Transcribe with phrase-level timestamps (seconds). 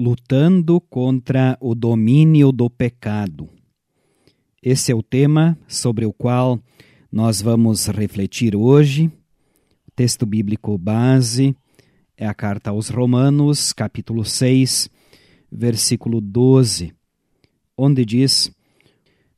[0.00, 3.50] lutando contra o domínio do pecado.
[4.62, 6.58] Esse é o tema sobre o qual
[7.12, 9.12] nós vamos refletir hoje.
[9.86, 11.54] O texto bíblico base
[12.16, 14.88] é a carta aos Romanos, capítulo 6,
[15.52, 16.94] versículo 12,
[17.76, 18.50] onde diz: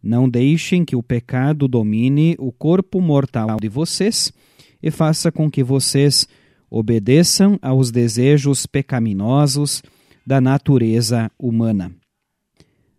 [0.00, 4.32] Não deixem que o pecado domine o corpo mortal de vocês
[4.80, 6.28] e faça com que vocês
[6.70, 9.82] obedeçam aos desejos pecaminosos
[10.26, 11.92] da natureza humana.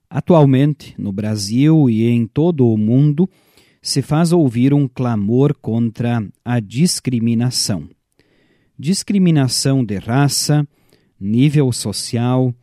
[0.09, 3.27] Atualmente, no Brasil e em todo o mundo,
[3.81, 7.89] se faz ouvir um clamor contra a discriminação.
[8.77, 10.67] Discriminação de raça,
[11.19, 12.53] nível social,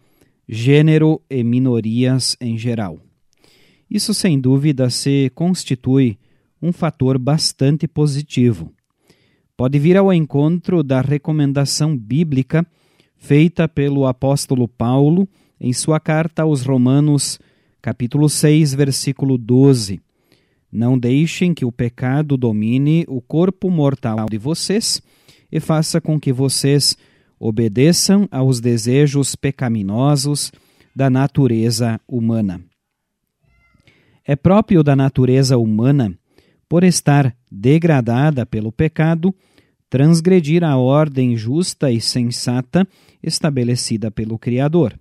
[0.49, 3.01] gênero e minorias em geral.
[3.91, 6.19] Isso, sem dúvida, se constitui
[6.63, 8.73] um fator bastante positivo.
[9.57, 12.67] Pode vir ao encontro da recomendação bíblica
[13.21, 15.29] feita pelo apóstolo Paulo
[15.61, 17.39] em sua carta aos Romanos,
[17.81, 20.01] capítulo 6, versículo 12.
[20.73, 25.03] Não deixem que o pecado domine o corpo mortal de vocês
[25.53, 26.97] e faça com que vocês
[27.39, 30.51] obedeçam aos desejos pecaminosos
[30.97, 32.61] da natureza humana.
[34.25, 36.17] É próprio da natureza humana,
[36.69, 39.35] por estar degradada pelo pecado,
[39.91, 42.87] transgredir a ordem justa e sensata
[43.21, 44.99] estabelecida pelo Criador.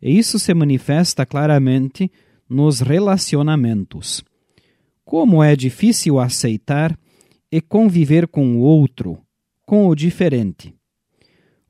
[0.00, 2.10] E isso se manifesta claramente
[2.48, 4.24] nos relacionamentos.
[5.04, 6.98] Como é difícil aceitar
[7.52, 9.18] e conviver com o outro,
[9.64, 10.74] com o diferente.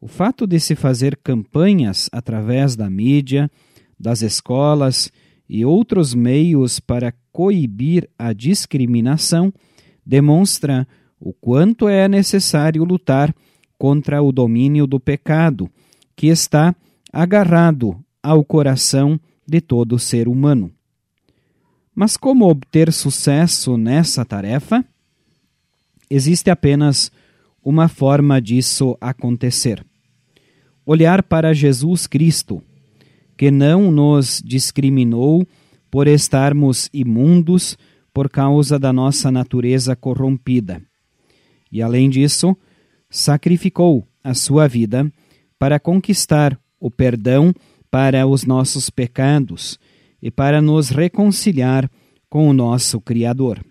[0.01, 3.51] O fato de se fazer campanhas através da mídia,
[3.99, 5.11] das escolas
[5.49, 9.53] e outros meios para coibir a discriminação
[10.05, 10.87] demonstra
[11.21, 13.35] o quanto é necessário lutar
[13.79, 15.71] contra o domínio do pecado,
[16.15, 16.75] que está
[17.13, 20.73] agarrado ao coração de todo ser humano.
[21.95, 24.85] Mas como obter sucesso nessa tarefa?
[26.11, 27.11] Existe apenas
[27.65, 29.85] uma forma disso acontecer:
[30.85, 32.63] olhar para Jesus Cristo,
[33.37, 35.47] que não nos discriminou
[35.91, 37.79] por estarmos imundos
[38.13, 40.83] por causa da nossa natureza corrompida.
[41.71, 42.57] E além disso,
[43.11, 45.11] sacrificou a sua vida
[45.59, 47.53] para conquistar o perdão
[47.91, 49.79] para os nossos pecados
[50.21, 51.91] e para nos reconciliar
[52.29, 53.65] com o nosso Criador.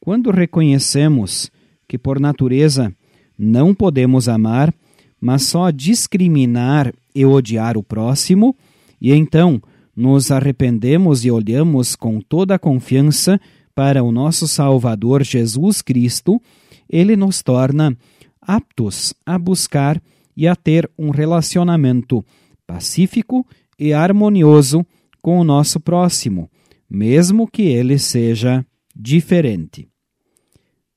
[0.00, 1.50] Quando reconhecemos
[1.86, 2.94] que por natureza
[3.36, 4.72] não podemos amar,
[5.20, 8.56] mas só discriminar e odiar o próximo,
[9.00, 9.60] e então
[9.94, 13.40] nos arrependemos e olhamos com toda a confiança
[13.74, 16.40] para o nosso Salvador Jesus Cristo,
[16.88, 17.96] ele nos torna
[18.40, 20.00] aptos a buscar
[20.36, 22.24] e a ter um relacionamento
[22.66, 23.46] pacífico
[23.78, 24.86] e harmonioso
[25.20, 26.50] com o nosso próximo,
[26.88, 29.88] mesmo que ele seja diferente.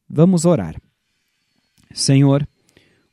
[0.10, 0.76] Vamos orar.
[1.94, 2.48] Senhor,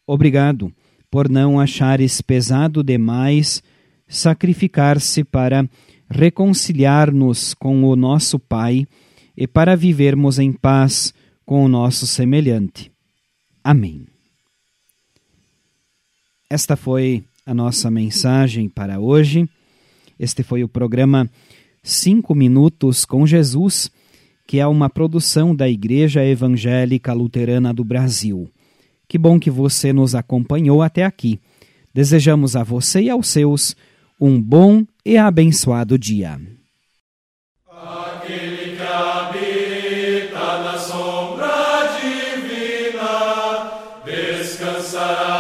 [0.07, 0.73] obrigado
[1.11, 3.63] por não achares pesado demais
[4.07, 5.69] sacrificar-se para
[6.11, 8.87] reconciliar-nos com o nosso Pai
[9.37, 11.13] e para vivermos em paz
[11.49, 12.93] com o nosso semelhante.
[13.65, 14.07] Amém.
[16.51, 19.49] Esta foi a nossa mensagem para hoje.
[20.21, 21.27] Este foi o programa
[21.83, 23.91] Cinco Minutos com Jesus,
[24.47, 28.51] que é uma produção da Igreja Evangélica Luterana do Brasil.
[29.09, 31.41] Que bom que você nos acompanhou até aqui.
[31.95, 33.75] Desejamos a você e aos seus
[34.21, 36.39] um bom e abençoado dia.
[44.89, 45.38] Sara.